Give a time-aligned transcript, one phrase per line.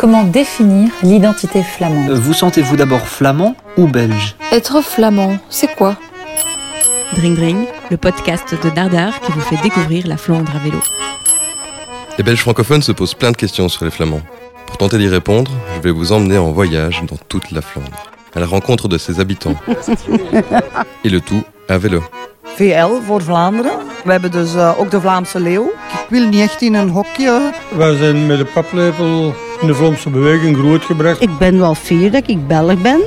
[0.00, 5.94] Comment définir l'identité flamande Vous sentez-vous d'abord flamand ou belge Être flamand, c'est quoi
[7.16, 10.78] Dring Dring, le podcast de Dardar qui vous fait découvrir la Flandre à vélo.
[12.16, 14.22] Les Belges francophones se posent plein de questions sur les Flamands.
[14.66, 18.40] Pour tenter d'y répondre, je vais vous emmener en voyage dans toute la Flandre, à
[18.40, 19.56] la rencontre de ses habitants.
[21.04, 22.02] Et le tout à vélo.
[22.56, 23.78] VL voor Vlaanderen.
[24.04, 25.72] We hebben dus uh, ook de Vlaamse leeuw.
[25.92, 27.52] Ik wil niet echt in een hokje.
[27.76, 31.20] Wij zijn met de paplepel in de Vlaamse beweging grootgebracht.
[31.20, 33.00] Ik ben wel fier dat ik Belg ben.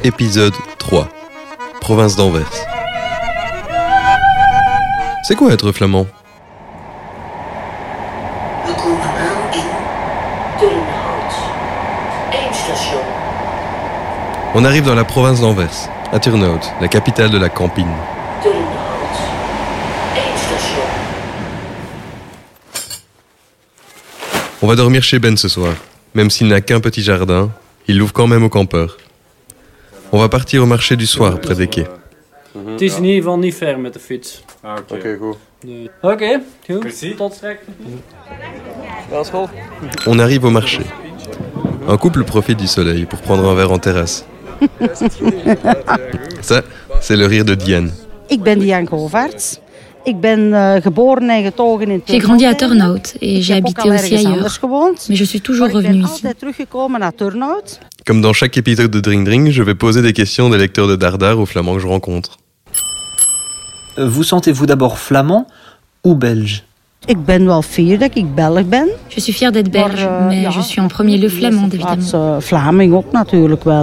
[0.00, 1.06] Épisode 3.
[1.78, 2.64] Province d'Anvers.
[5.22, 6.06] C'est quoi être flamand?
[8.66, 9.66] We komen aan in
[10.58, 11.34] Turnhout.
[12.32, 13.00] Eindstation.
[14.54, 17.94] On arrive dans la province d'Anvers, à Turnhout, la capitale de la Campine.
[18.42, 19.16] Turnhout.
[20.16, 20.82] Eindstation.
[24.62, 25.74] On va dormir chez Ben ce soir.
[26.14, 27.50] Même s'il n'a qu'un petit jardin,
[27.86, 28.98] il l'ouvre quand même aux campeurs.
[30.12, 31.86] On va partir au marché du soir près des quais.
[32.66, 34.42] Het is in ieder geval niet ver met de fiets.
[34.88, 35.36] Oké, goed.
[35.60, 35.90] Nee.
[36.00, 37.16] Oké, goed.
[37.16, 37.60] Tot straks.
[40.06, 40.82] On arrive au marché.
[41.88, 44.24] Un couple profite du soleil pour prendre un verre en terrasse.
[46.40, 46.62] Ça,
[47.00, 47.92] c'est le rire de Diane.
[48.28, 48.86] Ik ben Diane.
[50.06, 50.80] Ben in
[52.08, 54.46] J'ai grandi à Turnhout et j'ai habité aussi ailleurs.
[55.08, 56.24] Mais je suis toujours ben ici.
[56.98, 57.78] naar Turnhout.
[58.06, 60.96] Comme dans chaque épisode de Dring Dring, je vais poser des questions des lecteurs de
[60.96, 62.38] Dardar aux flamands que je rencontre.
[63.98, 65.46] Vous sentez-vous d'abord flamand
[66.04, 66.64] ou belge?
[67.14, 67.98] Ben fier.
[69.08, 72.40] Je suis fière d'être belge, uh, mais je suis en premier lieu flamande, évidemment.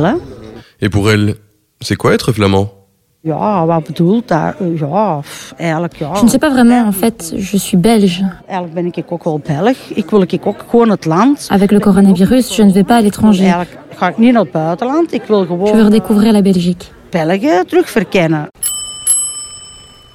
[0.05, 0.13] Hè.
[0.81, 1.35] Et pour elle,
[1.81, 2.76] c'est quoi être flamand?
[3.21, 4.55] Ja, wat bedoelt daar?
[4.61, 5.19] Uh, Ja,
[5.57, 6.13] eigenlijk ja.
[6.13, 8.31] Je ne sais pas vraiment, en fait, je suis belge.
[8.47, 9.77] Eigenlijk ben ik ook wel Belg.
[9.89, 11.47] Ik wil ik ook gewoon het land.
[11.51, 13.41] Avec le coronavirus, je ne vais pas à l'étranger.
[13.43, 15.13] Eigenlijk ga ik niet naar het buitenland.
[15.13, 16.85] Ik wil Je veux gewoon redécouvrir la Belgique.
[17.09, 18.47] België terug verkennen.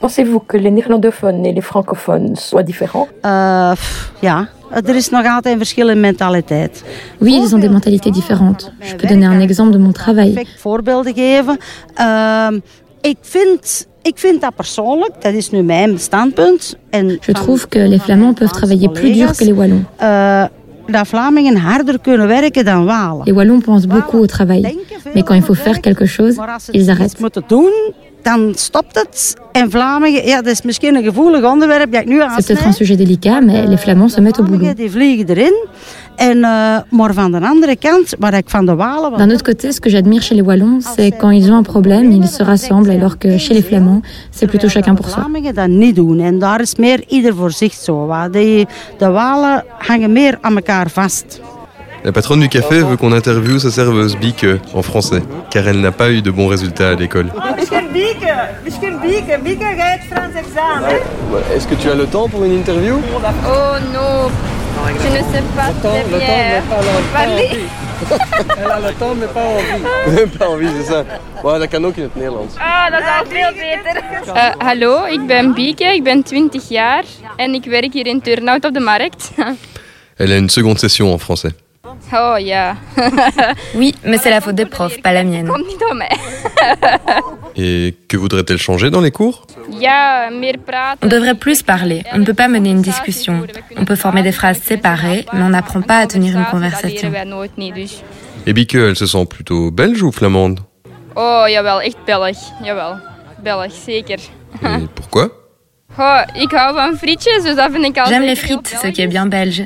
[0.00, 3.72] Pensez-vous que les néerlandophones et les francophones soient différents Uh,
[4.20, 6.84] ja, er is nog altijd een verschil in mentaliteit.
[7.20, 8.70] Oui, ils ont des mentalités différentes.
[8.80, 10.46] Je peux donner un exemple de mon travail.
[10.58, 11.58] Voorbeelden geven.
[11.94, 12.58] Ehm,
[13.02, 16.76] ik, vind, ik vind dat persoonlijk, dat is nu mijn standpunt.
[16.90, 19.84] En Je trouve que les Flamands peuvent travailler plus dur que les Wallons.
[20.02, 20.44] Uh,
[20.86, 23.24] dat Vlamingen harder kunnen werken dan Walen.
[23.24, 24.60] Les Wallons pensent beaucoup au travail.
[25.14, 27.18] Mais quand il faut faire quelque chose, Maar als ze ils iets arrêtent.
[27.20, 27.72] moeten doen,
[28.22, 29.34] dan stopt het.
[29.52, 32.66] En Vlamingen, ja, dat is misschien een gevoelig onderwerp dat ik nu C'est peut-être un
[32.66, 32.74] aansnijd.
[32.76, 34.74] sujet délicat, mais les Flamands se mettent au boulot.
[36.16, 39.18] En, uh, maar van de andere kant, waar ik van de Walen...
[39.18, 42.10] D'un autre côté, ce que j'admire chez les Wallons, c'est quand ils ont un problème,
[42.10, 45.52] ils se rassemblent, alors que chez les Flamands, c'est plutôt chacun pour soi.
[45.52, 46.20] Dat niet doen.
[46.20, 48.06] En daar is meer ieder voor zich zo.
[48.30, 48.66] De
[48.98, 51.40] Walen hangen meer aan elkaar vast.
[52.04, 55.92] La patronne du café veut qu'on interviewe sa serveuse Bieke en français, car elle n'a
[55.92, 57.30] pas eu de bons résultats à l'école.
[57.56, 57.92] Examen.
[61.54, 62.96] Est-ce que tu as le temps pour une interview?
[63.46, 64.30] Oh non,
[64.88, 66.62] je ne sais pas très bien
[67.12, 67.50] parler.
[68.58, 69.82] Elle a le temps, mais pas envie.
[70.16, 71.04] Même pas envie, c'est ça.
[71.42, 72.54] Ouais, dat kan ook in het Nederlands.
[72.58, 74.02] Ah, dat is al veel beter.
[74.26, 77.04] Uh, hallo, ik ben Bieke, ik ben 20 jaar
[77.36, 79.30] en ik werk hier in Turnhout op de markt.
[80.16, 81.52] Elle a une seconde session en français.
[82.14, 82.36] Oh
[83.74, 85.46] Oui, mais c'est la faute des profs, pas la mienne.
[87.56, 89.46] Et que voudrait-elle changer dans les cours?
[91.02, 92.02] On devrait plus parler.
[92.12, 93.46] On ne peut pas mener une discussion.
[93.76, 97.10] On peut former des phrases séparées, mais on n'apprend pas à tenir une conversation.
[98.46, 100.60] Et Bieke, elle se sent plutôt belge ou flamande?
[101.14, 102.34] Oh, jawel, echt Belg.
[102.64, 102.96] Jawel,
[103.42, 104.18] Belg, zeker.
[104.62, 105.28] Et pourquoi?
[105.98, 106.20] Oh,
[108.08, 109.62] J'aime les frites, ce qui est bien belge.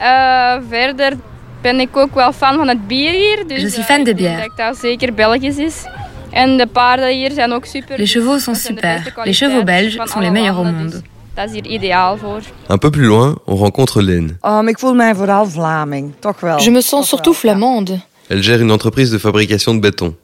[1.67, 3.47] Ben ik ook wel fan van het bier hier.
[3.47, 4.49] Dus Je suis eh, fan de ik denk bière.
[4.57, 5.85] Dat dat zeker Belgisch is.
[6.31, 7.99] En de paarden hier zijn ook super.
[7.99, 9.13] Les chevaux sont super.
[9.25, 10.91] Les chevaux belges sont les meilleurs au monde.
[10.91, 11.01] dus
[11.35, 12.41] Dat is hier ideaal voor.
[12.69, 14.37] Un peu plus loin, on rencontre Lene.
[14.67, 16.13] Ik voel mij vooral Vlaming.
[16.19, 16.61] Toch wel.
[16.61, 18.01] Je me sens surtout flamande.
[18.29, 20.17] Elle gère une entreprise de fabrication de béton.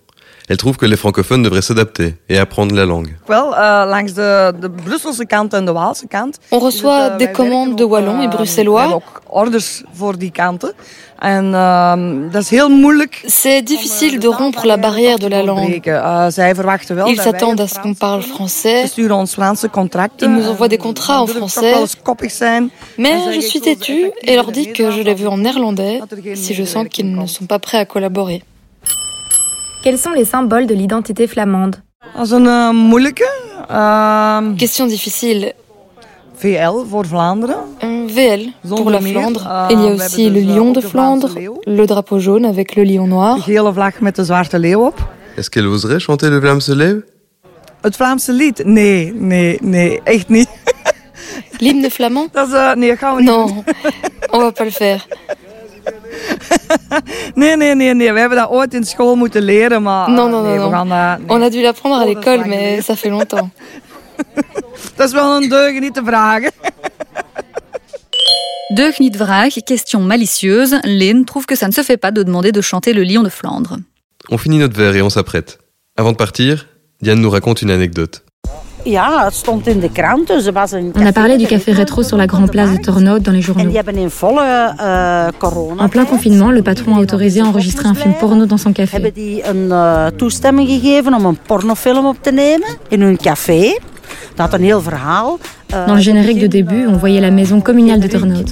[0.49, 3.17] Elle trouve que les francophones devraient s'adapter et apprendre la langue.
[3.29, 3.35] Uh,
[6.09, 6.31] kant.
[6.50, 8.81] On reçoit des commandes de Wallons et We Bruxellois.
[8.81, 10.75] hebben ook orders voor die kanten.
[11.23, 11.53] En
[12.33, 13.23] dat is heel moeilijk.
[13.27, 15.81] C'est difficile de rompre la barrière de la langue.
[17.06, 18.91] Ils s'attendent à ce qu'on parle français.
[18.97, 19.06] Ils
[20.29, 21.75] nous envoient des contrats en français.
[22.99, 26.55] Mais je suis têtue et leur dis que je l'ai vu en néerlandais er si
[26.55, 28.43] je sens qu'ils ne sont pas prêts à collaborer.
[29.82, 31.76] Quels sont les symboles de l'identité flamande
[32.14, 33.31] Dat is een uh, moeilijke.
[33.70, 35.55] Uh, Question difficile.
[36.34, 37.56] VL voor Vlaanderen.
[38.06, 39.67] VL pour la Flandre.
[39.70, 41.29] Il y a aussi le lion de Flandre,
[41.64, 43.38] le drapeau jaune avec le lion noir.
[45.37, 47.02] Est-ce qu'elle oserait chanter le Vlaamse leeuw?
[47.81, 48.62] Het Vlaamse lied?
[48.64, 50.49] Nee, nee, nee, echt niet.
[51.58, 52.29] L'hymne flamand?
[52.34, 52.84] Eh,
[53.19, 53.64] Non,
[54.32, 55.06] on va pas le faire.
[57.35, 58.13] Nee, nee, nee, nee.
[58.13, 60.11] We hebben dat ooit in school moeten leren, maar...
[60.11, 60.89] Non, eh, non, nee, non, we non.
[60.89, 61.29] gaan, nee.
[61.37, 63.49] On a dû l'apprendre à Oh, l'école, mais ça fait longtemps.
[64.97, 66.53] Dat is wel een deugen niet te vragen.
[68.75, 70.79] Deux niet vraag, question malicieuse.
[70.83, 73.29] Lynn trouve que ça ne se fait pas de demander de chanter le lion de
[73.31, 73.77] Flandre.
[74.31, 75.59] On finit notre verre et on s'apprête.
[75.97, 76.67] Avant de partir,
[77.01, 78.23] Diane nous raconte une anecdote.
[80.96, 83.62] On a parlé du café rétro sur la Grand Place de Tornout dans les journaux.
[85.79, 85.84] eh.
[85.84, 88.96] En plein confinement, le patron a autorisé à enregistrer un film porno dans son café.
[95.73, 95.77] Eh.
[95.77, 98.49] Eh, Dans le générique de début, on voyait la maison communale de Turnhout.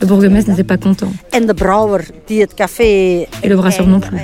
[0.00, 1.12] Le bourgmestre n'était pas content.
[3.42, 4.16] Et le brasseur non plus.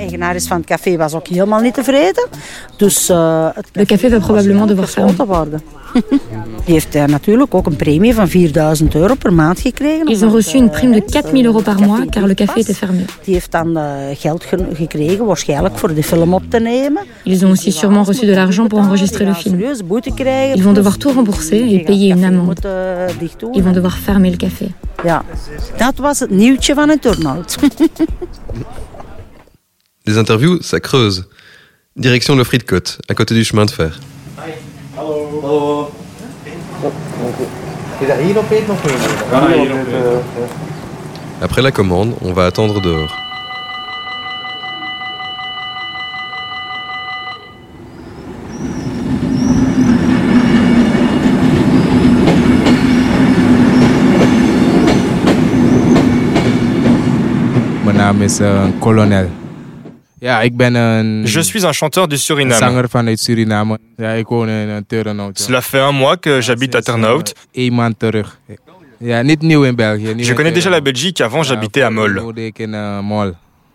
[3.10, 5.10] eh, Le café va probablement devoir fermer.
[5.10, 5.60] gesloten worden.
[6.64, 10.08] Die heeft eh, natuurlijk ook een premie van 4000 euro per maand gekregen.
[10.08, 13.04] Ils ont reçu une prime de 4000 euros par mois car le café était fermé.
[13.26, 13.32] Eh.
[17.24, 19.60] Ils ont aussi sûrement reçu de l'argent pour enregistrer le film.
[19.60, 22.60] Ils vont devoir tout rembourser et payer une amende.
[23.54, 24.68] Ils vont devoir fermer le café.
[30.06, 31.28] Les interviews, ça creuse.
[31.96, 33.98] Direction le Friedcote, à côté du chemin de fer.
[41.40, 43.25] Après la commande, on va attendre dehors.
[58.26, 59.28] Is eh, Colonel.
[60.18, 62.54] Ja, ik ben een Je suis un chanteur du Suriname.
[62.54, 63.78] zanger vanuit Suriname.
[63.96, 65.38] Ja, ik woon in Turnhout.
[65.40, 67.32] Cela fait un mois que j'habite à Ternhout.
[67.52, 68.38] Een maand terug.
[68.98, 70.14] Ja, niet nieuw in België.
[70.14, 70.82] nieuw Je connais déjà la Turnhout.
[70.84, 72.14] Belgique, avant j'habitais à Mol.
[72.20, 72.74] woonde ik in
[73.04, 73.32] Mol.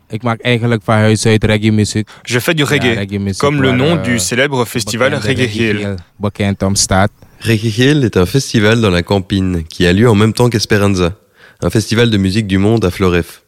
[0.09, 2.09] Ik maak eigenlijk van huis uit reggae muziek.
[2.21, 5.77] Je fais du Ja, reggae, muziek comme le nom eh, du célèbre festival Reggae Hill.
[5.80, 7.12] Hill bekend om staat.
[7.39, 11.13] Reggae Hill est un festival dans la Campine qui a lieu en même temps qu'Esperanza,
[11.62, 13.42] un festival de musique du monde à Floref.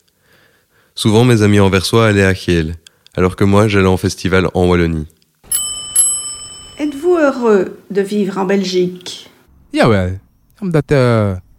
[0.96, 2.76] Souvent, mes amis anversois allaient à Kiel,
[3.16, 5.08] alors que moi, j'allais en festival en Wallonie.
[6.80, 9.30] Êtes-vous heureux de vivre en Belgique?
[9.72, 10.20] Jawel,
[10.62, 10.92] omdat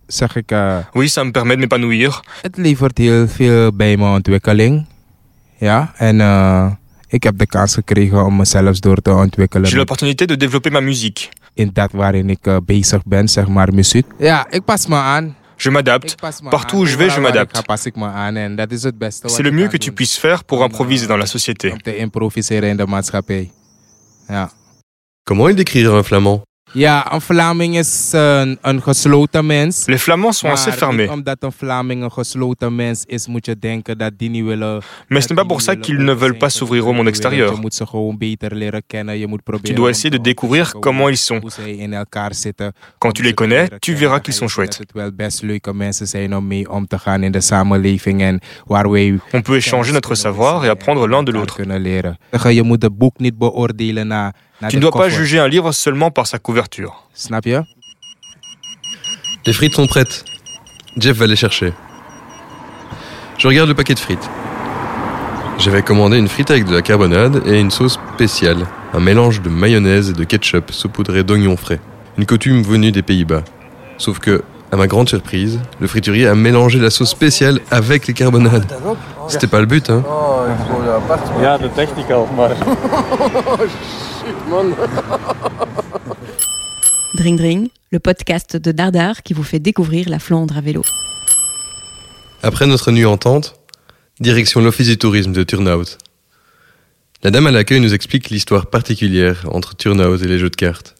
[0.06, 2.20] zeg ik, eh, Oui, ça me permet de m'épanouir.
[2.42, 4.86] het levert heel veel bij mijn ontwikkeling.
[5.58, 6.66] Ja, en eh,
[7.08, 9.68] ik heb de kans gekregen om mezelf door te ontwikkelen.
[9.68, 11.28] J'ai l'opportunité de développer ma musique.
[11.54, 14.06] in dat waarin ik eh, bezig ben, zeg maar muziek.
[14.18, 15.36] Ja, ik pas me aan.
[15.58, 16.16] Je m'adapte.
[16.50, 17.56] Partout où je vais, je m'adapte.
[19.28, 21.72] C'est le mieux que tu puisses faire pour improviser dans la société.
[22.86, 23.50] maatschappij.
[24.28, 24.50] Ja.
[25.24, 26.42] Comment il décrirait un flamand?
[26.74, 29.86] Ja, een Vlaming is een, een gesloten mens.
[29.86, 31.00] Les Flamands sont assez fermés.
[31.00, 34.82] niet omdat een Vlaming een gesloten mens is, moet je denken dat die niet willen...
[35.08, 37.58] Mais ce n'est pas pour ça qu'ils ne veulent pas s'ouvrir au monde Je extérieur.
[37.60, 39.18] moet ze gewoon beter leren kennen.
[39.18, 41.40] Je moet Tu dois essayer de découvrir comment ils sont.
[42.98, 44.76] Quand tu les connais, tu verras qu'ils sont chouettes.
[44.78, 48.20] Dat het wel best leuke mensen zijn om mee om te gaan in de samenleving
[48.22, 51.54] en waar wij On peut échanger notre savoir et apprendre l'un de l'autre.
[51.56, 52.18] kunnen leren.
[52.48, 54.34] Je moet het boek niet beoordelen naar, naar
[54.68, 57.02] Tu ne dois pas juger un livre seulement par sa couverture.
[57.12, 57.64] Snap je?
[59.46, 60.24] Les frites sont prêtes.
[60.96, 61.72] Jeff va les chercher.
[63.36, 64.30] Je regarde le paquet de frites.
[65.58, 69.48] J'avais commandé une frite avec de la carbonade et une sauce spéciale, un mélange de
[69.48, 71.80] mayonnaise et de ketchup saupoudré d'oignons frais,
[72.18, 73.44] une coutume venue des Pays-Bas.
[73.98, 74.42] Sauf que,
[74.74, 78.66] à ma grande surprise, le friturier a mélangé la sauce spéciale avec les carbonades.
[79.28, 80.02] C'était pas le but, hein
[81.40, 81.58] Ja,
[82.36, 82.50] maar...
[87.14, 90.82] Dring Dring, le podcast de Dardar qui vous fait découvrir la Flandre à vélo.
[92.42, 93.54] Après notre nuit entente,
[94.18, 95.98] direction l'office du tourisme de Turnhout.
[97.22, 100.93] La dame à l'accueil nous explique l'histoire particulière entre Turnhout et les jeux de cartes.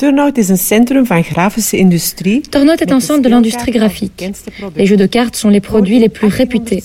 [0.00, 2.40] Turnhout is een centrum van grafische industrie.
[2.40, 4.30] Tornout est un centre de l'industrie graphique.
[4.74, 6.82] Les jeux de cartes sont les produits les plus réputés.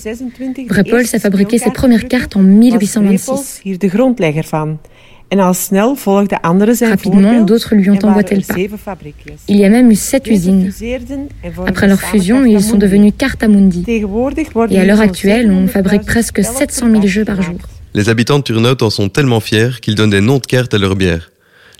[0.67, 3.62] Brepols a fabriqué ses premières cartes en 1826.
[3.63, 4.79] hier de grondlegger van.
[5.29, 8.98] En al snel volgden anderen zijn Rapidement, d'autres lui ont waren emboîté le er pas.
[9.48, 10.74] Il y a même eu sept usines.
[11.65, 13.84] Après leur fusion, ils sont devenus Cartamundi.
[14.69, 17.60] Et à l'heure actuelle, on 700.000 fabrique presque spellen 700 000 jeux par jour.
[17.93, 20.77] Les habitants de Turnhout en sont tellement fiers qu'ils donnent des noms de cartes à
[20.77, 21.31] leur bière.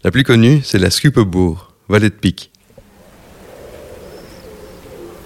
[0.06, 2.52] La plus connue, c'est la Skupeboer, valet de pique.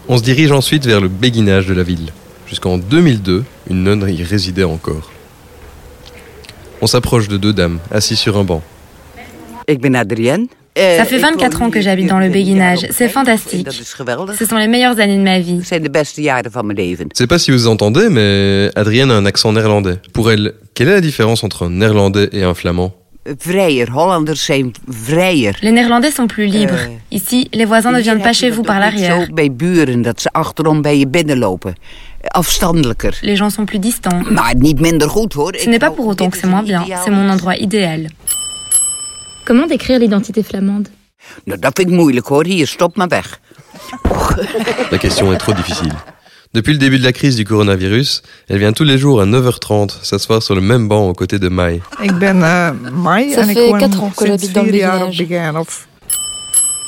[0.07, 2.13] On se dirige ensuite vers le béguinage de la ville.
[2.47, 5.11] Jusqu'en 2002, une nonne y résidait encore.
[6.79, 8.61] On s'approche de deux dames, assises sur un banc.
[9.67, 10.47] Ik ben Adrienne.
[10.77, 12.87] Ça fait 24 ans que j'habite dans le béguinage.
[12.91, 13.67] C'est fantastique.
[13.69, 15.59] Ce sont les meilleures années de ma vie.
[17.13, 19.97] sais pas si vous entendez, mais Adrienne a un accent néerlandais.
[20.13, 22.93] Pour elle, quelle est la différence entre un néerlandais et un flamand?
[23.37, 25.57] Vrijer, Hollanders zijn vrijer.
[25.61, 26.87] Les Néerlandais sont plus libres.
[27.07, 29.25] Ici, les voisins ne viennent pas chez vous par l'arrière.
[29.25, 31.75] Zo bij buren dat ze achterom bij je binnenlopen.
[32.27, 33.17] Afstandelijker.
[33.21, 34.29] Les gens sont plus distants.
[34.29, 35.55] Maar niet minder goed hoor.
[35.57, 36.85] Ce n'est pas pour autant que c'est moins bien.
[36.85, 38.05] C'est mon endroit idéal.
[39.43, 40.89] Comment décrire l'identité flamande?
[41.43, 42.45] Nou, dat vind ik moeilijk hoor.
[42.45, 43.39] Hier, stop maar weg.
[44.89, 45.93] La question est trop difficile.
[46.51, 50.03] Depuis le début de la crise du coronavirus, elle vient tous les jours à 9h30
[50.03, 51.79] s'asseoir sur le même banc aux côtés de Mai.
[51.99, 52.43] Ben
[53.19, 55.23] eh, Ça fait woon 4 ans que j'habite dans le village.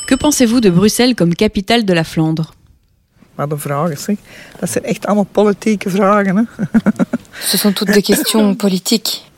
[0.08, 2.56] Que pensez-vous de Bruxelles comme capitale de la Flandre?
[7.42, 9.30] Ce sont toutes des questions politiques.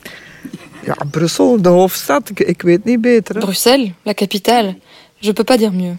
[3.40, 4.74] Bruxelles, la capitale.
[5.20, 5.96] Je peux pas dire mieux.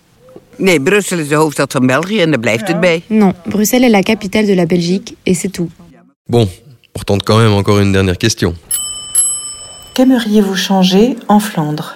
[0.58, 3.04] Nee, Brussel is de hoofdstad van België en daar blijft het bij.
[3.08, 5.70] Non, Bruxelles est la capitale de la Belgique et c'est tout.
[6.28, 6.48] Bon,
[6.94, 8.56] on retente quand même encore une dernière question.
[9.94, 11.96] Qu'aimeriez-vous changer en Flandre?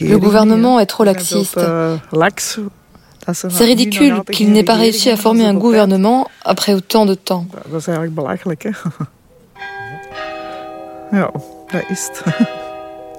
[0.00, 1.58] Le gouvernement est trop laxiste.
[1.58, 1.96] Eh,
[3.34, 7.46] C'est ridicule qu'il n'ait pas réussi à former un gouvernement après autant de temps.
[11.12, 11.30] Ja,
[11.72, 12.34] dat is het.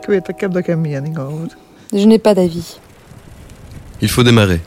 [0.02, 1.48] Ik weet, ik heb daar geen mening over.
[1.90, 2.80] Je n'ai pas d'avis.
[4.00, 4.60] Il faut démarrer.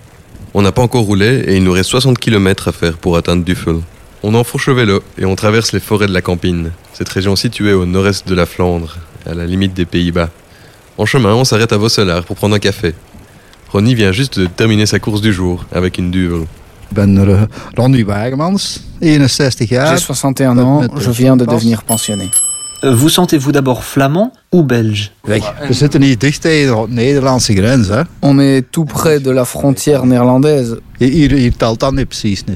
[0.55, 3.45] On n'a pas encore roulé et il nous reste 60 km à faire pour atteindre
[3.45, 3.81] Duffel.
[4.23, 7.73] On est en Fourchevelo et on traverse les forêts de la Campine, cette région située
[7.73, 10.29] au nord-est de la Flandre, à la limite des Pays-Bas.
[10.99, 12.95] En chemin, on s'arrête à Vosselar pour prendre un café.
[13.73, 16.47] Ronnie vient juste de terminer sa course du jour avec une duvel.
[16.93, 19.97] Ben uh, Ronnie Wagemans, 61 jaar.
[19.97, 22.31] J'ai 61 ans, je viens de devenir pensionné.
[22.85, 25.13] Vous sentez-vous d'abord flamand ou belge?
[28.23, 30.79] On est tout près de la frontière néerlandaise.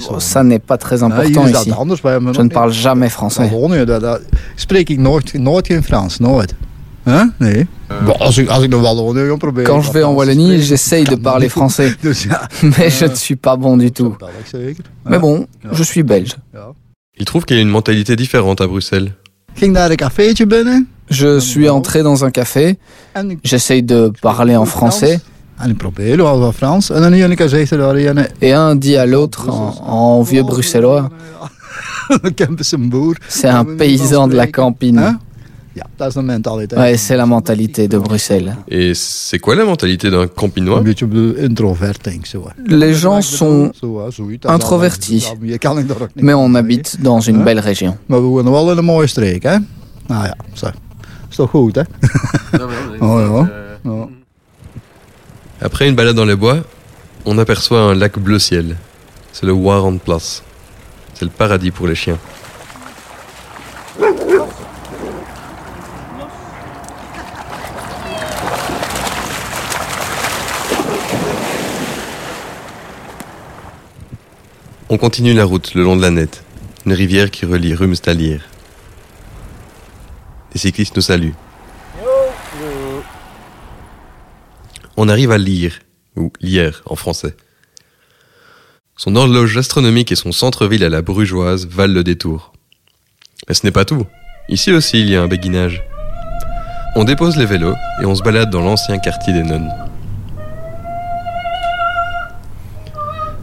[0.00, 0.18] Zo.
[0.20, 1.70] Ça n'est pas très important ici.
[2.34, 3.42] Je ne parle jamais français.
[9.62, 11.92] Quand je vais en Wallonie, j'essaye de parler français.
[12.64, 14.16] Mais je ne suis pas bon du tout.
[15.08, 16.32] Mais bon, je suis belge.
[17.18, 19.12] Il trouve qu'il y a une mentalité différente à Bruxelles.
[19.56, 20.88] Ging daar een cafeetje binnen.
[21.08, 22.76] Je suis entré dans un café.
[23.42, 25.20] J'essaye de parler en français.
[28.40, 31.08] Et un dit à l'autre en, en vieux bruxellois.
[33.28, 35.18] C'est un paysan de la campine.
[36.78, 38.56] Ouais, c'est la mentalité de Bruxelles.
[38.68, 40.80] Et c'est quoi la mentalité d'un campinois?
[42.66, 43.70] Les gens sont
[44.54, 45.26] introvertis.
[46.16, 47.44] Mais on habite dans une Hein?
[47.44, 47.96] belle région.
[50.54, 50.72] Ja.
[55.60, 56.58] Après une balade dans les bois,
[57.24, 58.76] on aperçoit un lac bleu ciel.
[59.32, 60.42] C'est le Warrenplas.
[61.14, 62.18] C'est le paradis pour les chiens.
[74.96, 76.42] On continue la route le long de la Nette,
[76.86, 78.40] une rivière qui relie Rumst à Lier.
[80.54, 81.34] Les cyclistes nous saluent.
[84.96, 85.80] On arrive à Lire,
[86.16, 87.36] ou Lier en français.
[88.96, 92.54] Son horloge astronomique et son centre-ville à la brugeoise valent le détour.
[93.48, 94.06] Mais ce n'est pas tout.
[94.48, 95.82] Ici aussi, il y a un béguinage.
[96.94, 99.70] On dépose les vélos et on se balade dans l'ancien quartier des nonnes.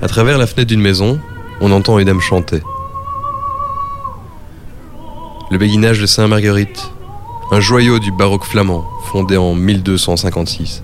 [0.02, 1.22] À travers la fenêtre d'une maison,
[1.62, 2.62] on entend une dame chanter.
[5.52, 6.92] Le béguinage de Saint-Marguerite,
[7.52, 10.84] un joyau du baroque flamand, fondé en 1256.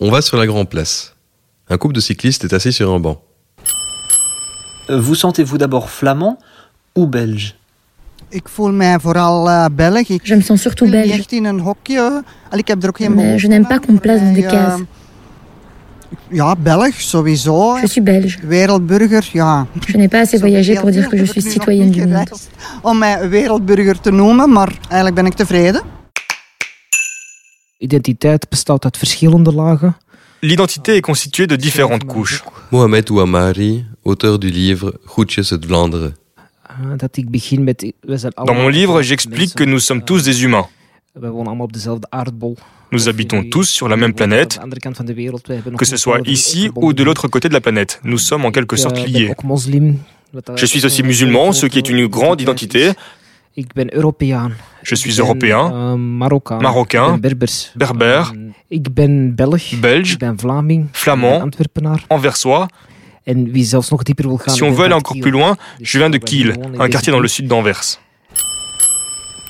[0.00, 1.14] On va sur la Grand Place.
[1.68, 3.22] Un couple de cyclistes est assis sur un banc.
[4.88, 6.38] Vous sentez-vous d'abord flamand
[6.96, 7.54] ou belge?
[8.32, 8.48] Ik
[10.24, 11.10] Je me sens surtout niet belge.
[11.10, 11.16] er
[13.10, 14.80] Mais je n'aime pas qu'on me place dans des Eh, cases.
[16.30, 17.78] Ja, Belg, sowieso.
[17.80, 18.38] Je suis belge.
[18.42, 19.66] Wereldburger, ja.
[19.86, 22.28] Je n'ai pas assez voyagé pour dire que je suis citoyenne du monde.
[22.82, 25.82] Om mij wereldburger te noemen, maar eigenlijk ben ik tevreden.
[27.78, 29.96] Identiteit bestaat uit verschillende lagen.
[30.40, 32.42] L'identité est constituée de différentes couches.
[32.68, 36.14] Mohamed Ouamari, auteur du livre Groetjes uit Vlaanderen.
[38.46, 40.66] Dans mon livre, j'explique que nous sommes tous des humains.
[42.92, 44.58] Nous habitons tous sur la même planète,
[45.78, 48.00] que ce soit ici ou de l'autre côté de la planète.
[48.04, 49.32] Nous sommes en quelque sorte liés.
[50.56, 52.92] Je suis aussi musulman, ce qui est une grande identité.
[54.82, 57.18] Je suis européen, marocain,
[57.76, 58.32] berbère,
[58.70, 60.18] belge,
[60.92, 61.48] flamand,
[62.08, 62.68] anversois.
[64.48, 67.28] Si on veut aller encore plus loin, je viens de Kiel, un quartier dans le
[67.28, 67.82] sud d'Anvers.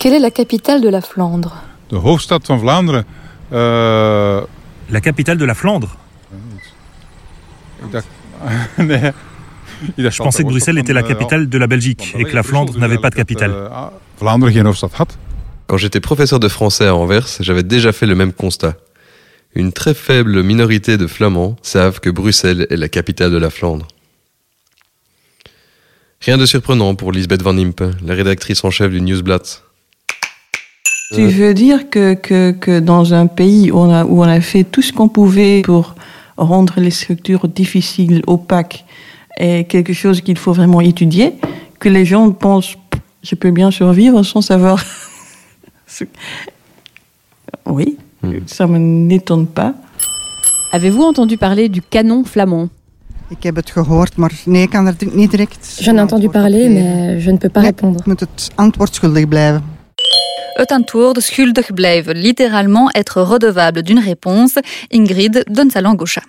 [0.00, 1.54] Quelle est la capitale de la Flandre?
[1.90, 3.04] De hoofdstad van Vlaanderen.
[3.52, 4.46] Uh...
[4.90, 5.96] La capitale de la Flandre
[9.98, 12.98] Je pensais que Bruxelles était la capitale de la Belgique et que la Flandre n'avait
[12.98, 13.70] pas de capitale.
[15.66, 18.74] Quand j'étais professeur de français à Anvers, j'avais déjà fait le même constat.
[19.54, 23.86] Une très faible minorité de Flamands savent que Bruxelles est la capitale de la Flandre.
[26.20, 29.64] Rien de surprenant pour Lisbeth Van Impe, la rédactrice en chef du Newsblatt.
[31.12, 34.40] Tu veux dire que, que, que dans un pays où on, a, où on a
[34.40, 35.94] fait tout ce qu'on pouvait pour
[36.36, 38.84] rendre les structures difficiles, opaques,
[39.38, 41.34] et quelque chose qu'il faut vraiment étudier,
[41.78, 42.76] que les gens pensent
[43.22, 44.82] je peux bien survivre sans savoir.
[47.66, 47.98] oui,
[48.46, 49.74] ça ne m'étonne pas.
[50.72, 52.68] Avez-vous entendu parler du canon flamand?
[55.80, 58.00] J'en ai entendu parler, mais je ne peux pas répondre.
[60.60, 64.60] Het antwoord schuldig blijven, littéralement être redevable d'une réponse.
[64.90, 66.24] Ingrid donne sa langue au chat.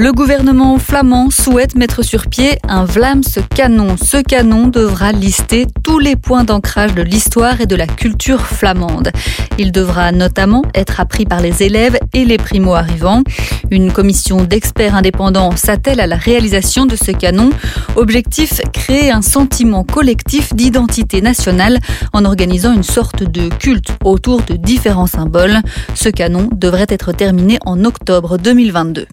[0.00, 3.96] Le gouvernement flamand souhaite mettre sur pied un Vlaams canon.
[4.00, 9.10] Ce canon devra lister tous les points d'ancrage de l'histoire et de la culture flamande.
[9.58, 13.24] Il devra notamment être appris par les élèves et les primo-arrivants.
[13.72, 17.50] Une commission d'experts indépendants s'attelle à la réalisation de ce canon.
[17.96, 21.80] Objectif, créer un sentiment collectif d'identité nationale
[22.12, 25.58] en organisant une sorte de culte autour de différents symboles.
[25.96, 29.08] Ce canon devrait être terminé en octobre 2022.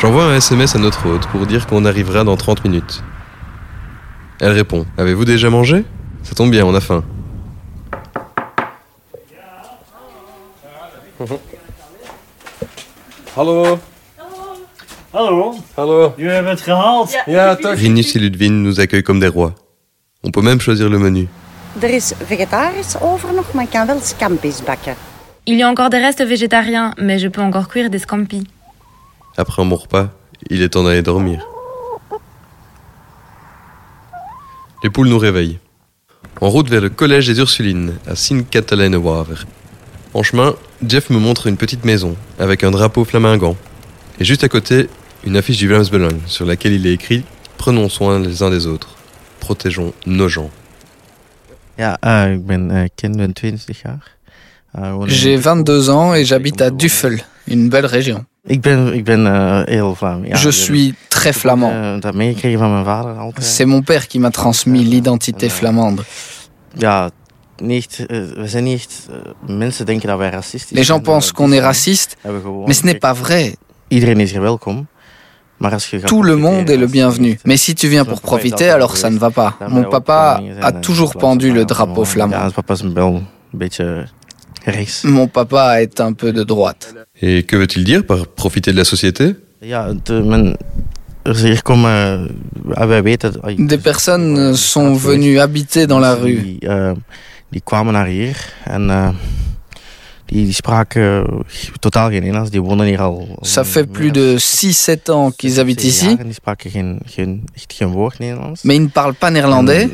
[0.00, 3.02] J'envoie un SMS à notre hôte pour dire qu'on arrivera dans 30 minutes.
[4.40, 5.84] Elle répond Avez-vous déjà mangé?
[6.22, 7.04] Ça tombe bien, on a faim.
[13.36, 13.78] Hallo.
[15.12, 15.54] Hallo.
[15.76, 16.14] Hallo.
[16.16, 17.22] Jullie hebben het gehaald.
[17.26, 17.74] Ja, toch.
[17.74, 19.52] Rinus et Ludwin nous accueillent comme des rois.
[20.22, 21.28] On peut même choisir le menu.
[21.80, 24.94] Er is vegetarisch over nog, maar ik kan wel scampis bakken.
[25.44, 28.46] Il y a encore des restes végétariens, mais je peux encore cuire des scampis.
[29.36, 30.10] Après mon repas,
[30.48, 31.46] il est temps d'aller dormir.
[34.82, 35.58] Les poules nous réveillent.
[36.40, 39.44] En route vers le collège des Ursulines, à Sint-Catalene-Waver.
[40.14, 40.54] En chemin,
[40.86, 43.56] Jeff me montre une petite maison, avec un drapeau flamingant.
[44.18, 44.88] Et juste à côté,
[45.24, 47.24] une affiche du Vlaams Belang, sur laquelle il est écrit
[47.58, 48.96] Prenons soin les uns des autres.
[49.38, 50.50] Protégeons nos gens.
[51.80, 54.00] Ik ben Ken, ben 22 jaar.
[54.76, 58.24] Uh, J'ai 22 ans et j'habite à Duffel, une belle région.
[58.42, 60.24] Ik ben, ik ben uh, heel Vlaam.
[60.24, 62.02] Ja, Je suis très flamand.
[62.02, 63.46] Dat meegekregen van mijn vader altijd.
[63.46, 66.02] C'est mon père qui m'a transmis l'identité flamande.
[66.74, 67.10] Ja,
[67.56, 69.08] niet, we zijn niet echt,
[69.46, 72.16] mensen denken dat wij racistisch Les gens pensent qu'on est raciste,
[72.66, 73.54] mais ce n'est pas vrai.
[73.88, 74.86] Iedereen is hier welkom.
[75.56, 77.38] Maar als je Tout le monde est le bienvenu.
[77.42, 79.56] Mais si tu viens pour profiter, alors ça ne va pas.
[79.68, 82.50] Mon papa a toujours pendu le drapeau flamand.
[84.66, 85.04] Rechts.
[85.04, 86.94] Mon papa est un peu de droite.
[87.20, 89.36] Et que veut-il dire par profiter de la société?
[90.08, 90.56] Men,
[92.76, 93.32] er weten...
[93.66, 96.40] Des personnes sont venues habiter dans la rue.
[96.40, 96.92] Die, uh,
[97.50, 98.88] die kwamen naar hier en
[100.30, 101.44] die, die spraken
[101.78, 102.50] totaal geen Nederlands.
[102.50, 103.38] Die wonen hier al...
[103.42, 106.16] Ça fait plus de 6-7 ans qu'ils habitent ici.
[106.16, 108.62] Die spraken geen, geen, echt geen woord Nederlands.
[108.64, 109.88] Mais ils ne parlent pas néerlandais.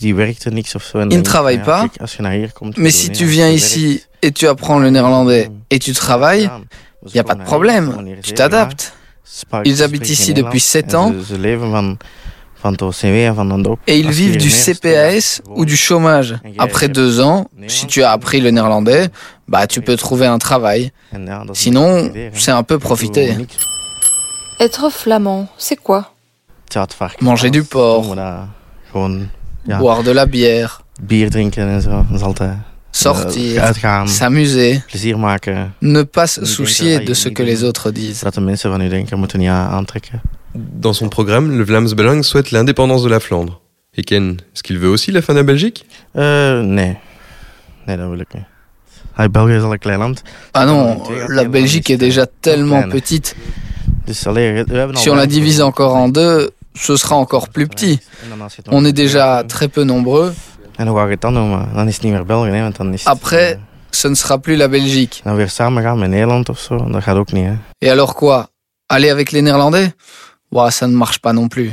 [0.00, 1.00] Die werkte niks of zo.
[1.00, 1.86] Ils ne travaillent pas.
[2.00, 5.50] Als je naar hier komt, Mais si tu viens ici et tu apprends le néerlandais
[5.70, 6.50] et tu travailles,
[7.04, 8.16] il n'y a pas de problème.
[8.22, 8.92] Tu t'adaptes.
[9.64, 11.12] Ils habitent ici depuis 7 ans.
[13.86, 16.36] Et ils vivent du CPAS ou du chômage.
[16.58, 19.08] Après deux ans, si tu as appris le néerlandais,
[19.48, 20.90] bah tu peux trouver un travail.
[21.52, 23.36] Sinon, c'est un peu profiter.
[24.60, 26.12] Être flamand, c'est quoi?
[27.20, 28.16] Manger du porc,
[29.66, 30.82] boire de la bière,
[32.92, 33.62] sortir,
[34.06, 34.80] s'amuser,
[35.82, 38.24] ne pas se soucier de ce que les autres disent.
[40.54, 43.60] Dans son programme, le Vlaams Belang souhaite l'indépendance de la Flandre.
[43.96, 45.86] Et Ken, est-ce qu'il veut aussi la fin de la Belgique?
[46.16, 46.96] Euh, Nee.
[47.86, 48.44] Nee, dat wil ik niet.
[49.16, 50.22] Ah, België is al een klein land.
[50.52, 53.34] Ah non, la Belgique est déjà tellement petite.
[54.94, 58.00] Si on la divise encore en deux, ce sera encore plus petit.
[58.68, 60.34] On est déjà très peu nombreux.
[63.06, 63.58] Après,
[63.92, 65.22] ce ne sera plus la Belgique.
[67.80, 68.48] Et alors quoi?
[68.88, 69.92] Aller avec les Néerlandais?
[70.70, 71.72] Ça ne marche pas non plus.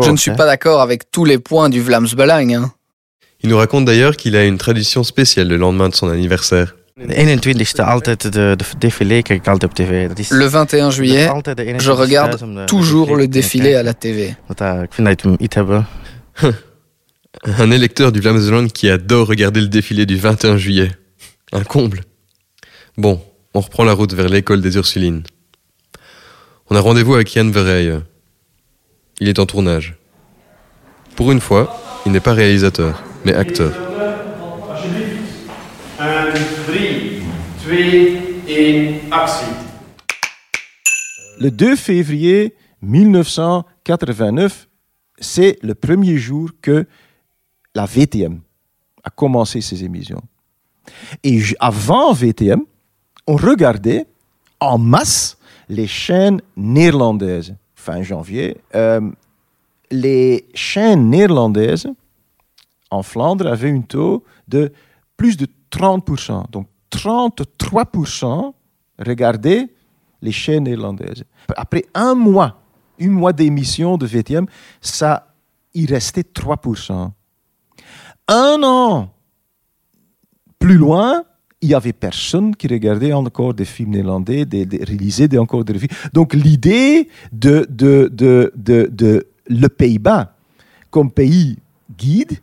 [0.00, 2.52] Je ne suis pas d'accord avec tous les points du Vlaams Belang.
[2.52, 2.72] Hein.
[3.42, 6.74] Il nous raconte d'ailleurs qu'il a une tradition spéciale le lendemain de son anniversaire.
[10.30, 11.28] Le 21 juillet,
[11.78, 14.34] je regarde toujours le défilé à la TV.
[17.44, 20.90] Un électeur du Vlaamsbelang qui adore regarder le défilé du 21 juillet.
[21.52, 22.00] Un comble.
[22.96, 23.22] Bon,
[23.54, 25.22] on reprend la route vers l'école des Ursulines.
[26.68, 28.00] On a rendez-vous avec Yann Verheij.
[29.20, 29.96] Il est en tournage.
[31.14, 33.72] Pour une fois, il n'est pas réalisateur, mais acteur.
[41.38, 44.68] Le 2 février 1989,
[45.18, 46.86] c'est le premier jour que
[47.74, 48.40] la VTM
[49.04, 50.22] a commencé ses émissions.
[51.22, 52.62] Et avant VTM,
[53.26, 54.06] on regardait
[54.60, 55.36] en masse
[55.68, 57.54] les chaînes néerlandaises.
[57.74, 59.02] Fin janvier, euh,
[59.90, 61.86] les chaînes néerlandaises
[62.90, 64.72] en Flandre avaient un taux de
[65.18, 66.50] plus de 30%.
[66.50, 68.52] Donc 33%
[68.98, 69.68] regardaient
[70.22, 71.24] les chaînes néerlandaises.
[71.56, 72.60] Après un mois,
[73.00, 74.46] un mois d'émission de VTM,
[74.80, 75.34] ça,
[75.74, 77.10] il restait 3%.
[78.28, 79.10] Un an
[80.58, 81.24] plus loin,
[81.60, 85.78] il y avait personne qui regardait encore des films néerlandais, des, des réalisait encore des
[85.78, 85.96] films.
[86.12, 90.34] Donc l'idée de, de, de, de, de le Pays-Bas
[90.90, 91.58] comme pays
[91.96, 92.38] guide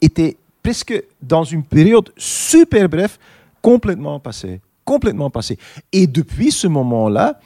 [0.00, 3.16] était presque dans une période super brève,
[3.62, 4.60] complètement passée.
[4.84, 5.58] Complètement passée.
[5.92, 7.38] Et depuis ce moment-là,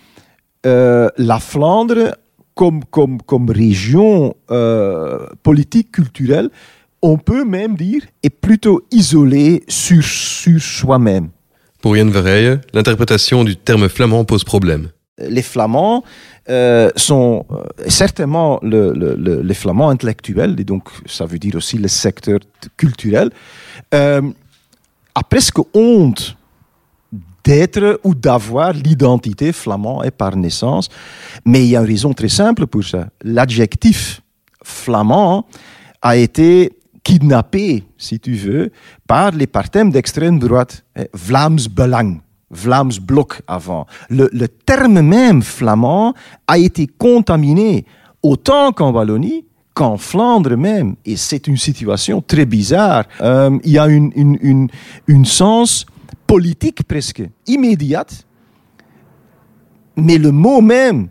[0.64, 2.14] euh, la Flandre,
[2.54, 6.50] comme, comme, comme région euh, politique, culturelle,
[7.02, 11.30] on peut même dire, est plutôt isolé sur, sur soi-même.
[11.80, 14.90] Pour Yann Verheij, l'interprétation du terme flamand pose problème.
[15.18, 16.04] Les flamands
[16.48, 17.44] euh, sont
[17.88, 22.38] certainement le, le, les flamands intellectuels, et donc ça veut dire aussi le secteur
[22.76, 23.30] culturel,
[25.14, 26.36] a presque honte
[27.44, 30.88] d'être ou d'avoir l'identité flamand et par naissance.
[31.44, 33.08] Mais il y a une raison très simple pour ça.
[33.22, 34.22] L'adjectif
[34.62, 35.46] flamand
[36.00, 38.70] a été kidnappé, si tu veux,
[39.06, 40.84] par les parthèmes d'extrême droite.
[40.96, 42.20] Eh, Vlaams Belang,
[42.50, 43.86] Vlaams Blok avant.
[44.08, 46.14] Le, terme même flamand
[46.46, 47.84] a été contaminé
[48.22, 50.96] autant qu'en Wallonie qu'en Flandre même.
[51.04, 53.04] Et c'est une situation très bizarre.
[53.20, 54.68] Euh, il y a une, une, une,
[55.06, 55.86] une sens
[56.26, 58.26] politique presque immédiate,
[59.96, 61.08] mais le mot même,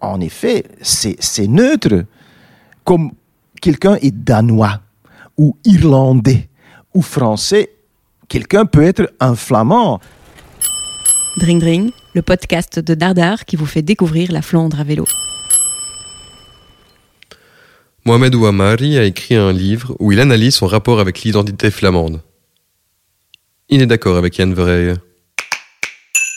[0.00, 2.04] en effet, c'est neutre.
[2.82, 3.12] Comme
[3.60, 4.80] quelqu'un est danois
[5.38, 6.48] ou irlandais
[6.92, 7.70] ou français,
[8.28, 10.00] quelqu'un peut être un flamand.
[11.38, 15.04] Dring Dring, le podcast de Dardar qui vous fait découvrir la Flandre à vélo.
[18.06, 22.20] Mohamed Ouamari a écrit un livre où il analyse son rapport avec l'identité flamande.
[23.70, 24.98] Il est d'accord avec Jan Verheyen.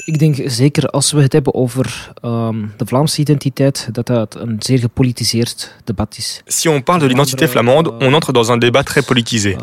[0.07, 4.55] Ik denk zeker als we het hebben over um, de Vlaamse identiteit, dat dat een
[4.59, 6.41] zeer gepolitiseerd debat is.
[6.45, 9.49] Si on parle de l'identité flamande, on entre dans un débat très politisé.
[9.49, 9.57] Uh,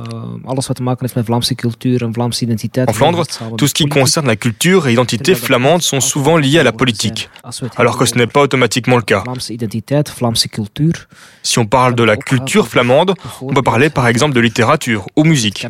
[0.45, 2.89] alles wat te maken heeft met Vlaamse cultuur en Vlaamse identiteit.
[2.89, 3.25] En Flandre,
[3.57, 7.31] tout ce qui concerne la culture et l'identité flamande sont souvent liés à la politique,
[7.75, 9.21] alors que ce n'est pas automatiquement le cas.
[9.23, 11.07] Vlaamse identiteit, Vlaamse cultuur.
[11.43, 15.25] Si on parle de la culture flamande, on peut parler par exemple de littérature ou
[15.25, 15.67] musique.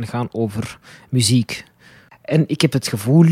[2.24, 3.26] En ik heb het gevoel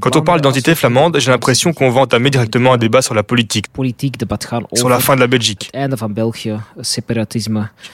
[0.00, 3.22] Quand on parle d'identité flamande, j'ai l'impression qu'on va entamer directement un débat sur la
[3.22, 3.66] politique,
[4.74, 5.70] sur la fin de la Belgique.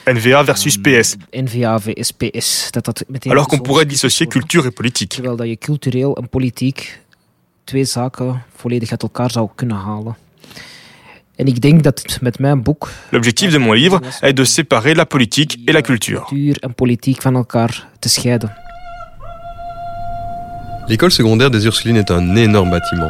[0.07, 1.17] NVA versus PS.
[3.29, 5.21] Alors qu'on pourrait dissocier culture et politique.
[13.11, 16.27] L'objectif de mon livre est de séparer la politique et la culture.
[20.89, 23.09] L'école secondaire des Ursulines est un énorme bâtiment.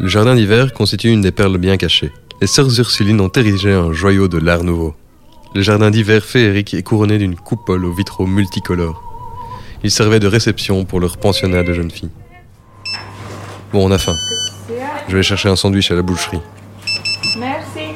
[0.00, 2.12] Le jardin d'hiver constitue une des perles bien cachées.
[2.40, 4.94] Les sœurs Ursulines ont érigé un joyau de l'art nouveau.
[5.54, 9.00] Le jardin d'hiver féerique est couronné d'une coupole aux vitraux multicolores.
[9.84, 12.10] Il servait de réception pour leur pensionnat de jeunes filles.
[13.72, 14.16] Bon, on a faim.
[15.08, 16.40] Je vais chercher un sandwich à la boucherie.
[17.38, 17.94] Merci.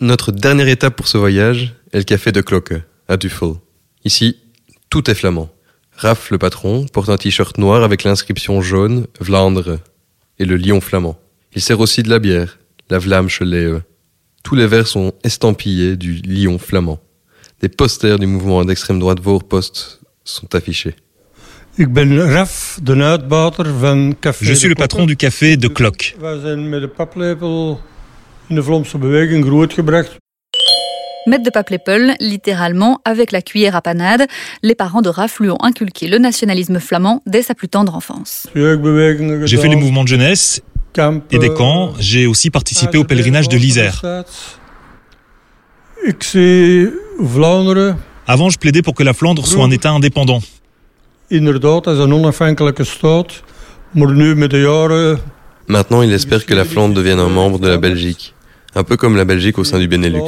[0.00, 2.74] Notre dernière étape pour ce voyage est le café de Cloque,
[3.08, 3.54] à Duffel.
[4.04, 4.38] Ici,
[4.90, 5.48] tout est flamand.
[5.96, 9.78] Raph, le patron, porte un t-shirt noir avec l'inscription jaune Vlandre
[10.38, 11.18] et le lion flamand.
[11.54, 12.58] Il sert aussi de la bière,
[12.90, 13.42] la Vlamsche
[14.42, 16.98] Tous les verres sont estampillés du lion flamand.
[17.60, 20.96] Des posters du mouvement d'extrême droite Voorpost sont affichés.
[21.78, 21.84] Je
[24.52, 26.16] suis le patron du café De Klok.
[31.26, 34.26] Mettre de paplepel, littéralement avec la cuillère à panade,
[34.62, 38.48] les parents de Raph lui ont inculqué le nationalisme flamand dès sa plus tendre enfance.
[38.54, 40.62] J'ai fait les mouvements de jeunesse
[41.30, 41.92] et des camps.
[42.00, 44.02] J'ai aussi participé au pèlerinage de l'Isère.
[48.26, 50.40] Avant, je plaidais pour que la Flandre soit un État indépendant.
[55.68, 58.34] Maintenant, il espère que la Flandre devienne un membre de la Belgique,
[58.74, 60.20] un peu comme la Belgique au sein du Benelux.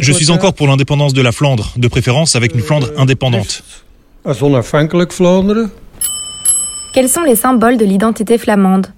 [0.00, 3.62] Je suis encore pour l'indépendance de la Flandre, de préférence avec une Flandre indépendante.
[6.94, 8.88] Quels sont les symboles de l'identité flamande?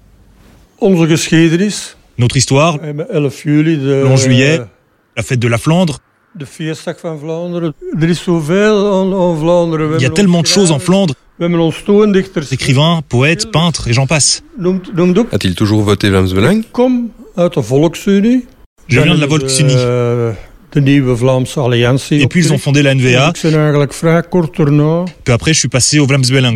[2.17, 4.61] Notre histoire, le 11 juillet,
[5.15, 5.99] la fête de la Flandre.
[6.37, 6.45] Il
[10.01, 11.13] y a tellement de choses en Flandre.
[12.53, 14.41] Écrivains, poètes, peintres et j'en passe.
[15.33, 16.61] A-t-il toujours voté Vlaams Belang
[18.87, 19.73] Je viens de la Volksunie.
[22.21, 23.31] Et puis ils ont fondé la NVA.
[25.23, 26.55] Puis après, je suis passé au Vlaams Belang.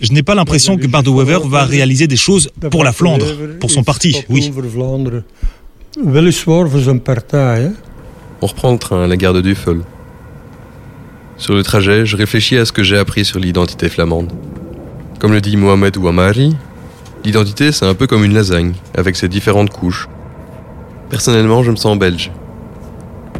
[0.00, 3.24] Je n'ai pas l'impression que Bart de Wever va réaliser des choses pour la Flandre,
[3.60, 4.50] pour son parti, oui.
[8.40, 9.80] On reprend le train à la gare de Duffel.
[11.38, 14.32] Sur le trajet, je réfléchis à ce que j'ai appris sur l'identité flamande.
[15.18, 16.54] Comme le dit Mohamed Ouamari,
[17.24, 20.08] l'identité c'est un peu comme une lasagne, avec ses différentes couches.
[21.10, 22.30] Personnellement, je me sens belge.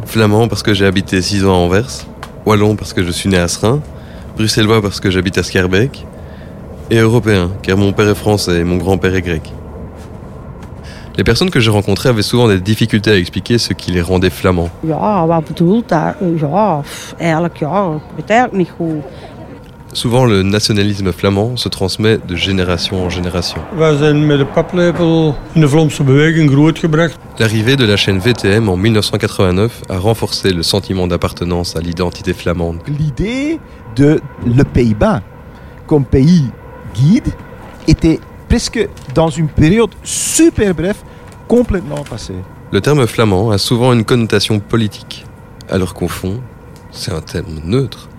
[0.05, 2.05] Flamand parce que j'ai habité 6 ans à Anvers,
[2.45, 3.81] wallon parce que je suis né à Seraing,
[4.35, 6.05] bruxellois parce que j'habite à Skerbeek,
[6.91, 9.53] et européen car mon père est français et mon grand-père est grec.
[11.19, 14.29] Les personnes que j'ai rencontrées avaient souvent des difficultés à expliquer ce qui les rendait
[14.29, 14.69] flamands.
[19.91, 23.57] Souvent, le nationalisme flamand se transmet de génération en génération.
[27.37, 32.77] L'arrivée de la chaîne VTM en 1989 a renforcé le sentiment d'appartenance à l'identité flamande.
[32.87, 33.59] L'idée
[33.97, 35.21] de le Pays-Bas
[35.85, 36.45] comme pays
[36.95, 37.33] guide
[37.89, 40.97] était presque dans une période super brève
[41.47, 42.33] complètement passée.
[42.71, 45.23] Le terme flamand a souvent une connotation politique,
[45.69, 46.41] alors qu'au fond,
[46.91, 48.09] c'est un terme neutre.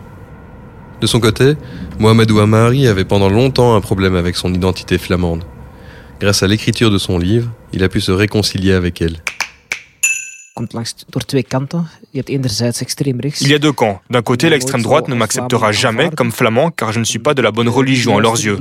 [1.00, 1.56] De son côté,
[1.98, 5.44] Mohamedou Amari avait pendant longtemps un problème avec son identité flamande.
[6.20, 9.16] Grâce à l'écriture de son livre, il a pu se réconcilier avec elle.
[13.40, 14.00] Il y a deux camps.
[14.10, 17.42] D'un côté, l'extrême droite ne m'acceptera jamais comme flamand car je ne suis pas de
[17.42, 18.58] la bonne religion à leurs yeux.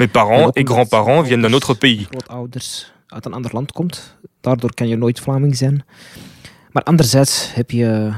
[0.00, 2.08] Mes parents et grands-parents viennent d'un autre pays.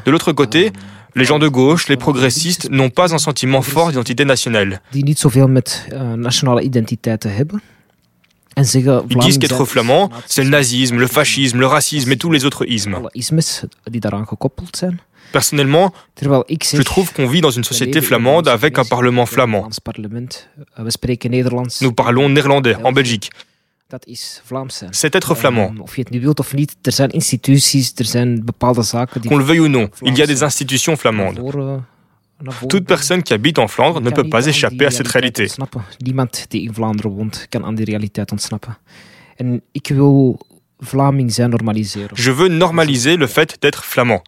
[0.06, 0.72] De l'autre côté,
[1.16, 4.80] les gens de gauche, les progressistes, n'ont pas un sentiment fort d'identité nationale.
[8.56, 12.64] Ils disent qu'être flamand, c'est le nazisme, le fascisme, le racisme et tous les autres
[12.68, 12.98] ismes.
[15.32, 19.68] Personnellement, je trouve qu'on vit dans une société flamande avec un parlement flamand.
[21.80, 23.30] Nous parlons néerlandais en Belgique.
[24.92, 25.74] C'est être flamand.
[29.28, 31.40] Qu'on le veuille ou non, il y a des institutions flamandes.
[32.68, 35.46] Toute personne qui habite en Flandre ne peut pas échapper à cette réalité.
[42.14, 44.22] Je veux normaliser le fait d'être flamand.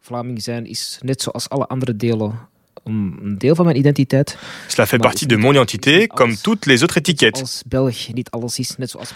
[4.69, 7.42] Cela fait partie de mon identité, comme toutes les autres étiquettes.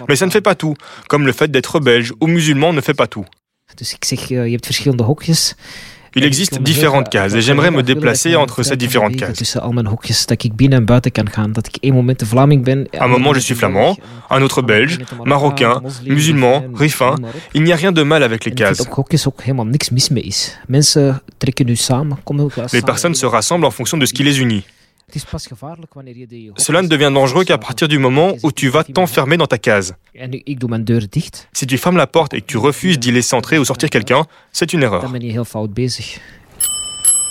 [0.08, 0.74] Mais ça ne fait pas tout,
[1.08, 3.24] comme le fait d'être belge ou musulman ne fait pas tout.
[6.16, 9.56] Il existe différentes cases et j'aimerais me déplacer entre ces différentes cases.
[12.98, 13.96] À un moment, je suis flamand,
[14.28, 17.14] un autre belge, marocain, musulman, rifin.
[17.54, 18.82] Il n'y a rien de mal avec les cases.
[22.72, 24.64] Les personnes se rassemblent en fonction de ce qui les unit.
[26.56, 29.94] Cela ne devient dangereux qu'à partir du moment où tu vas t'enfermer dans ta case.
[31.52, 34.24] Si tu fermes la porte et que tu refuses d'y laisser entrer ou sortir quelqu'un,
[34.52, 35.02] c'est une erreur.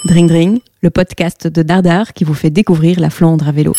[0.06, 3.74] Dring Dring, le podcast de Dardar qui vous fait découvrir la Flandre à vélo.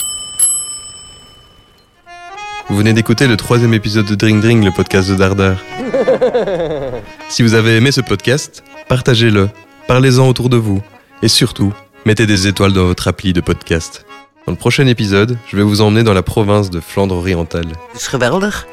[2.69, 5.57] Vous venez d'écouter le troisième épisode de Drink Drink, le podcast de Dardar.
[7.29, 9.49] Si vous avez aimé ce podcast, partagez-le,
[9.87, 10.83] parlez-en autour de vous,
[11.23, 11.73] et surtout,
[12.07, 14.07] mettez des étoiles dans votre appli de podcast.
[14.47, 17.67] Dans le prochain épisode, je vais vous emmener dans la province de Flandre orientale.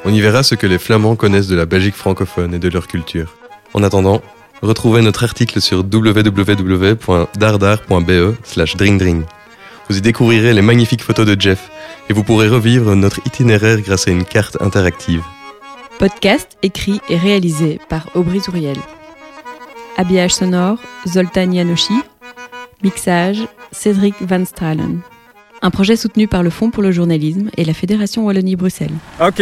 [0.06, 2.88] On y verra ce que les Flamands connaissent de la Belgique francophone et de leur
[2.88, 3.34] culture.
[3.74, 4.22] En attendant,
[4.62, 9.26] retrouvez notre article sur www.dardar.be slash drinkdrink.
[9.90, 11.70] Vous y découvrirez les magnifiques photos de Jeff
[12.10, 15.24] et vous pourrez revivre notre itinéraire grâce à une carte interactive.
[16.00, 18.78] Podcast écrit et réalisé par Aubry Zouriel.
[19.98, 21.94] Habillage sonore, Zoltan Yanoshi.
[22.84, 25.00] Mixage, Cédric Van Stralen.
[25.62, 28.94] Un projet soutenu par le Fonds pour le journalisme et la Fédération Wallonie-Bruxelles.
[29.20, 29.42] Ok.